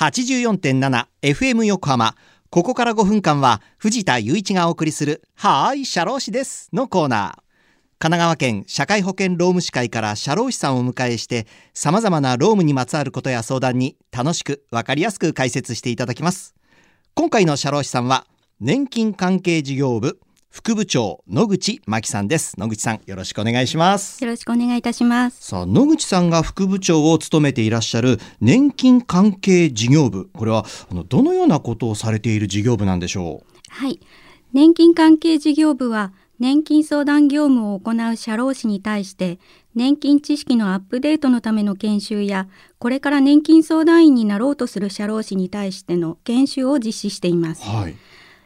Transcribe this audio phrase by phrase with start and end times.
[0.00, 2.14] 84.7FM 横浜。
[2.48, 7.42] ここから5分間は藤田雄一がお送りするはーい、社労士ですのコーナー。
[7.98, 16.54] 神奈川県社会保険労務士会から社労士さんをお迎えして様々な労務にまつわることや相談に楽しくわかりやすく解説していただきます。
[17.12, 18.26] 今回の社労士さんは
[18.58, 20.18] 年金関係事業部
[20.50, 22.58] 副部長野口真紀さんです。
[22.58, 24.22] 野口さんよろしくお願いします。
[24.22, 25.46] よろしくお願いいたします。
[25.46, 30.28] さあ野口さんが副部長を務めていらっしゃる年金関係事業部。
[30.32, 33.60] これはあのどのようなことをされている事業部なんでしょう？
[33.68, 34.00] はい。
[34.52, 39.38] 年金関係事業部は年金相談業務を行う社労士に対して
[39.76, 42.48] 年金知識のアップデートのための研修や
[42.80, 47.94] これから年金相談員になろうとする社労士に対しての研修を実施しています、はい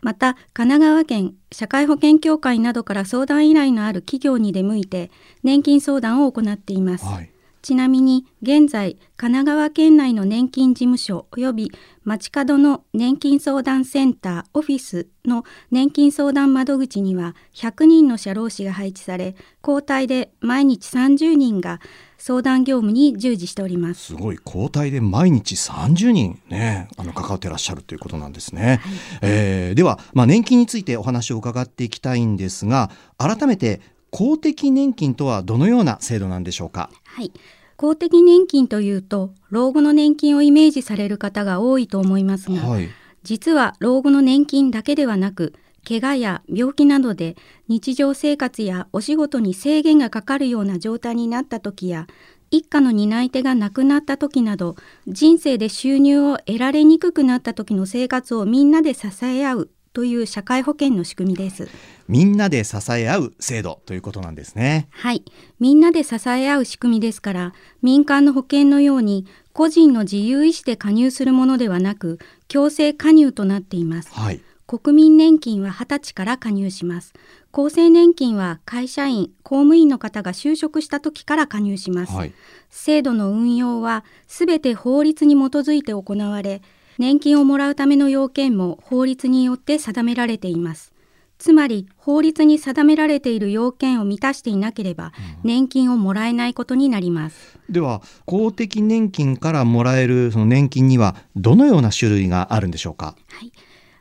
[0.00, 5.10] また神奈川県社会保険協会などから相談依頼のある企業に出向いて
[5.42, 7.30] 年金相談を行っています、はい。
[7.60, 11.72] ちなみに現在神奈川県内の年金事務所及び
[12.04, 19.34] 街角の年金相談センターオフィスの年金相談窓口には100人の社労士が配置され
[19.66, 21.80] 交代で毎日30人が
[22.18, 24.06] 相談業務に従事しております。
[24.06, 24.38] すごい。
[24.44, 28.80] 交代で毎日30人ねあの関わってらっしゃるということなんですね、
[29.22, 36.90] えーでは、まあ、年金についてお話を伺っていきたいんですが改めて公的年金とはどのような制度なんでしょうか？
[37.04, 37.32] はい。
[37.76, 42.88] 公的年金というと老後の年金をイメージされる方が多いと思いますが、はい。
[43.22, 45.54] 実は老後の年金だけではなく
[45.88, 47.34] 怪我や病気などで
[47.66, 52.06] 日常生活やお仕事に制限がかかるような状態になった時や
[52.50, 61.68] 一家の担い手が亡くなった時など人生で収入を得られにくくなった時の生活をみんなで支え合うという社会保険の仕組みです。
[62.06, 65.24] みんなで支え合う制度ということなんですねはい。
[65.58, 74.12] みんなで支え合う仕組みですから、民間の保険のように個人の自由意思で加入するものではなく、強制加入となっています。
[74.12, 77.14] はい国民年金は20歳から加入します。
[77.52, 82.12] 厚生年金は会社員、公務員の方が就職した時から加入します。
[82.12, 82.34] はい
[82.68, 86.60] 制度の運用はすべて法律に基づいて行われ、
[86.98, 90.92] 年金をもらうための要件も法律によって定められています。
[91.38, 95.12] つまり法律に定められている要件を満たしていなければ
[95.44, 97.58] 年金をもらえないことになります。
[97.70, 103.16] では公的年金からもらえるその年金にはどのような種類があるんでしょうか？
[103.30, 103.52] はい、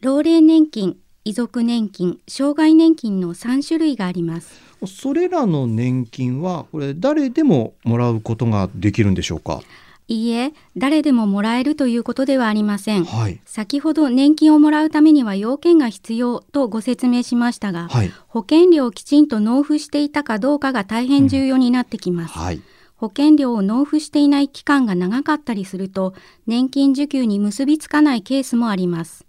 [0.00, 4.60] 老齢年金、遺族年金、障害年金の3種類があります。
[4.86, 9.60] それらの年金はこれ誰でももらうことができるんでしょうか？
[10.06, 13.04] いいえ、誰でももらえるということではありません。
[13.04, 22.38] はい先ほど年金をもらうためには要件が必要とご説明しましたが、はい保険料をきちんと納付していたかどうかが大変重要になってきます。
[22.38, 22.60] はい
[22.94, 26.14] 保険料を納付していない期間が長かったりすると、
[26.46, 29.24] 年金受給に結びつかないケースもあります。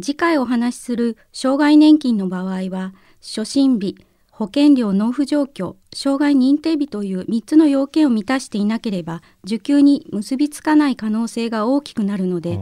[0.00, 3.96] 次回お話しする障害年金の場合は、初診日、
[4.30, 12.58] 保険料納付状況、障害認定日という3つの要件を満たしていなければ、受給に結びつかない可能性が大きくなるので、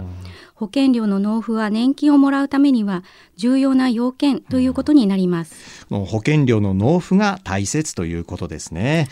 [0.56, 3.04] 保険料の納付は年金をもらうためには
[3.36, 5.86] 重要な要件ということになります。
[5.88, 9.08] もう保険料の納付が大切ということですね。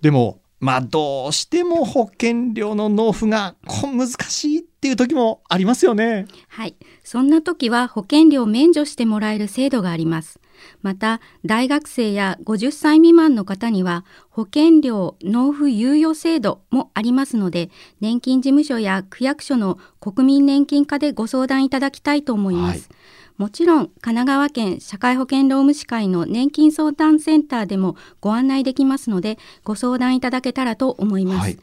[0.00, 6.26] でもまあどうしても保険料の納付が難しいっていう時もありますよね。
[6.48, 6.76] はい。
[7.02, 10.38] そんな時は保険料を免除してもらえる制度があります。
[10.82, 17.70] また、大学生や50歳未満の方には保険料納付猶予制度もありますので、
[18.00, 22.88] 年金事務所や区役所の国民年金課でご相談いただきたいと思います。
[22.90, 23.00] はい
[23.40, 31.38] もちろん、神奈川県社会保険労務士会の年金相談センターでもご案内できますので、ご相談いただけたらと思います。
[31.38, 31.58] はい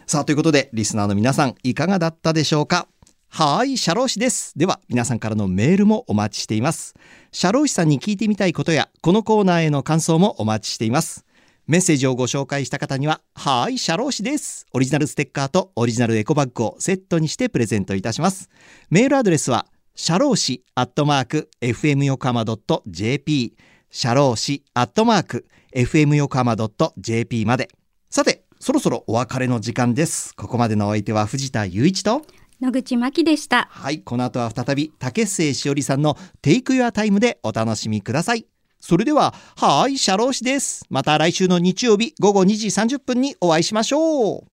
[0.05, 2.87] さあ、ということで、リスナーの皆さん、いかがだったでしょうか？
[3.33, 4.51] はい、社労士です。
[4.57, 6.95] では、皆さんからのメールもお待ちしています。
[7.31, 11.25] 社労士さんに聞いてみたいことや、このコーナーへの感想もお待ちしています。
[11.65, 14.65] メッセージをご紹介した方には、はい、社労士です。
[14.73, 18.49] オリジナルステッカーとオリジナルエコバッグをセットにしてプレゼントいたします。
[18.89, 22.43] メールアドレスは、社労士アットマーク、fm 横浜
[22.85, 23.55] .jp、
[23.89, 26.57] 社労士アットマーク、fm 横浜
[26.97, 27.69] .jp まで。
[28.09, 32.21] さてそろそろお別れの時間ですここまでのお相手は藤田雄一と
[32.61, 33.67] 野口真希でした。
[33.71, 38.45] はいこの後は再び竹末しおりさんのテイクユアタイムでお楽しみください。
[38.79, 40.85] それでははいシャロー氏です。
[40.89, 44.43] また来週の日曜日午後2時30分にお会いしましょう。